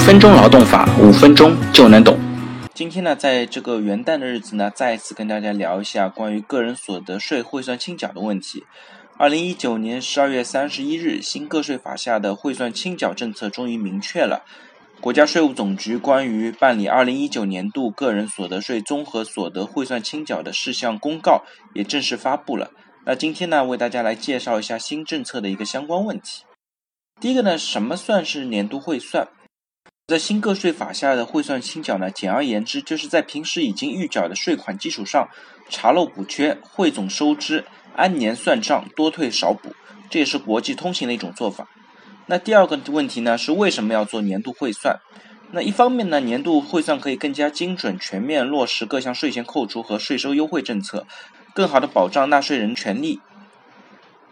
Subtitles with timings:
[0.00, 2.18] 分钟劳动法，五分钟就能懂。
[2.74, 8.64] 今天呢，在这个元旦的日子呢，再一次跟大家聊一下关于个人所得税汇算清缴的问题。
[9.18, 14.42] 二零一九年十二月三十一日，新个税法下的汇算清缴政策终于明确了。
[15.00, 21.42] 国家税务总局关于办理二零一九年度个人所得税综合所得汇算清缴的事项公告
[21.74, 22.70] 也正式发布了。
[23.04, 26.44] 那今天呢，为大家来介绍一下新政策的一个相关问题。
[27.20, 29.28] 第一个呢，什么算是年度汇算？
[30.10, 35.28] 在新个税法下的汇算清缴呢，简而言之，就是在平时已经预缴的税款基础上，
[35.68, 37.64] 查漏补缺，汇总收支，
[37.94, 39.72] 按年算账，多退少补，
[40.10, 41.68] 这也是国际通行的一种做法。
[42.26, 44.98] 那第二个问题呢，是为什么要做年度汇算？
[45.52, 51.06] 那一方面呢，年度汇算可以更加精准、全面落实各项税前扣除和税收优惠政策，
[51.54, 53.20] 更好的保障纳税人权利。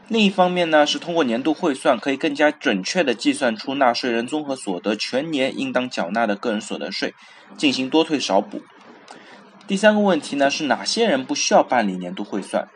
[0.08, 7.12] 另一方面呢，是通过年度汇算，可以更加准确地计算出纳税人综合所得全年应当缴纳的个人所得税，
[7.58, 8.62] 进行多退少补。
[9.66, 12.66] 第三个问题呢，是哪些人不需要办理年度汇算？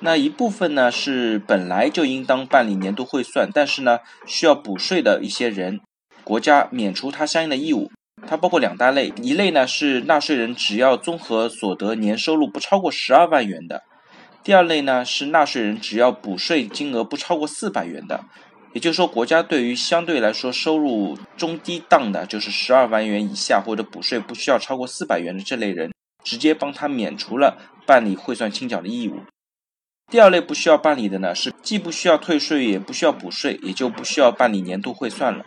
[0.00, 5.80] 那一部分呢是本来就应当办理年度汇算，但是呢需要补税的一些人，
[6.22, 7.90] 国家免除他相应的义务。
[8.26, 13.82] 它包括两大类，一类呢是纳税人只要综合所得年收入不超过十二万元的。
[14.44, 18.22] 第二类呢是纳税人只要补税金额不超过四百元的，
[18.74, 27.56] 也就是说，国家对于相对来说收入中低档的，就是十二万元以下或者补税不需要超过四百元的这类人，直接帮他免除了
[27.86, 29.20] 办理汇算清缴的义务。
[30.12, 35.46] 第二类不需要办理的呢，是既不需要退税也不需要补税，也就不需要办理年度汇算了。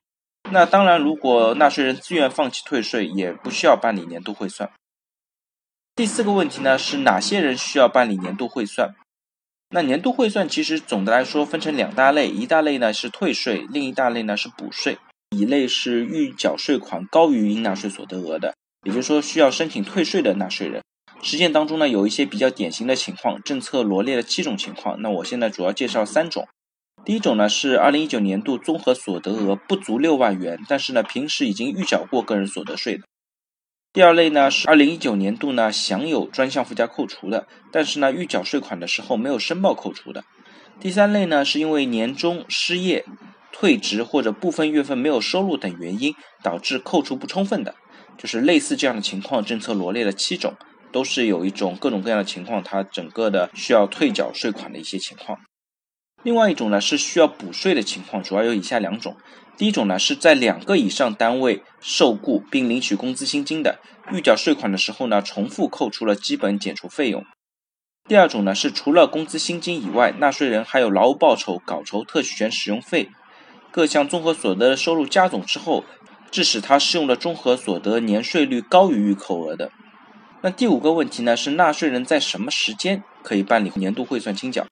[0.50, 4.72] 那当然，如果纳税人自愿放弃退税，也不需要办理年度汇算。
[5.98, 8.94] 第四个问题呢，是哪些人需要办理年度汇算？
[9.72, 15.00] 那年度汇算其实总的来说分成两大类，一大类呢是退税，另一大类呢是补税。
[15.36, 18.53] 一类是预缴税款高于应纳税所得额的，
[18.85, 20.84] 也就是说需要申请退税的纳税人。
[21.24, 25.02] 实践当中呢，有一些比较典型的情况，政策罗列了七种情况。
[25.02, 26.47] 那我现在主要介绍三种。
[27.03, 33.03] 第一种呢是二零一九年度综合所得额不足六万元，但是呢平时已经预缴过个人所得税的。
[33.97, 40.24] 第二类呢是二零一九年度呢享有专项附加扣除的，但是呢预缴税款的时候没有申报扣除的。
[40.80, 43.03] 第三类呢是因为年终失业、
[43.52, 46.13] 退职或者部分月份没有收入等原因
[46.44, 47.74] 导致扣除不充分的，
[48.19, 50.53] 就是类似这样的情况，政策罗列了七种，
[50.91, 55.40] 都是有一种各种各样的情况，它整个的需要退缴税款的一些情况。
[56.22, 59.18] 另外一种呢是需要补税的情况，主要有以下两种。
[59.57, 63.79] 第一种呢是在两个以上单位受雇并领取工资薪金的，
[64.12, 67.25] 预缴税款的时候呢重复扣除了基本减除费用。
[68.07, 73.09] 第二种呢是除了工资薪金以外，纳税人还有劳务报酬、稿酬、特许权使用费
[73.72, 75.84] 各项综合所得的收入加总之后，
[76.29, 79.72] 致使他适用的综合所得年税率高于预扣额的。
[80.44, 84.66] 那第五个问题呢是纳税人在什么时间可以办理年度汇算清缴？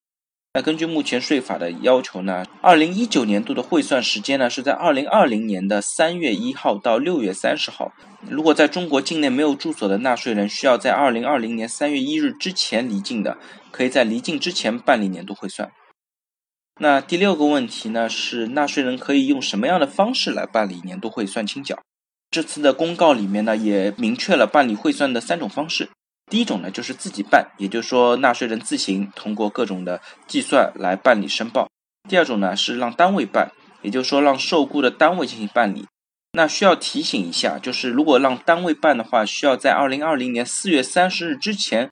[0.56, 7.92] 那根据目前税法的要求呢，二零一九年度的汇算时间呢是在二零二零年的三月一号到六月三十号。
[8.30, 13.38] 如果在中国境内没有住所的纳税人，需要在二零二零年三月一日之前离境的，
[13.70, 15.70] 可以在离境之前办理年度汇算。
[16.80, 21.78] 那第六个问题呢是纳税人可以用什么样的方式来办理年度汇算清缴？
[22.32, 25.90] 这次的公告里面呢也明确了办理汇算的三种方式。
[26.31, 31.69] 第一种呢，就是自己办，也就是说纳税人自行通过各种的计算来办理申报。
[32.09, 33.52] 第二种呢，是让单位办，
[33.84, 35.86] 也就是说让受雇的单位进行办理。
[36.34, 41.90] 那需要提醒一下，就是如果让单位办的话，需要在二零二零年四月三十日之前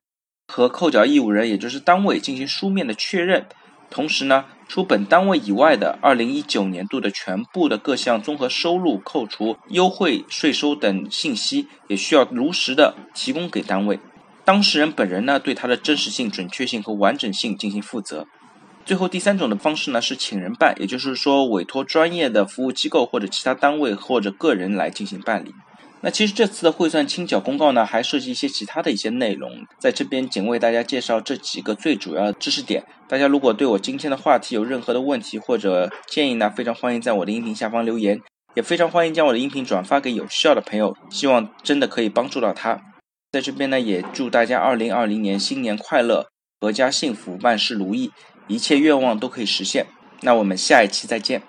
[0.52, 3.46] 和扣缴义务人，也就是单位进行书面的确认。
[3.90, 14.00] 同时呢，除本单位以外的二零一九年度的全部的各项综合收入扣除、优惠税收等信息，也需要如实的提供给单位。
[14.46, 18.28] 当事人本人呢，对他的真实性、准确性和完整性进行负责。
[18.86, 25.54] 最后第三种的方式呢，是请人办，也就是说委托专业的服务机构或者其他单位或者个人来进行办理。
[26.02, 32.84] 那其实这次的汇算清缴公告呢，还涉及一些其他的一些内容，在这边仅为大家介绍这几个最主要的知识点。
[33.08, 38.20] 大家如果对我今天的话题有任何的问题或者建议呢，非常欢迎在我的音频下方留言，
[38.56, 42.82] 也非常欢迎将我的音频转发给有需要的朋友，希望真的可以帮助到他。
[43.34, 46.28] 在这边呢，也祝大家二零二零年新年快乐，
[46.60, 48.12] 阖家幸福，万事如意，
[48.48, 49.88] 一切愿望都可以实现。
[50.22, 51.42] 那我们下一期再见。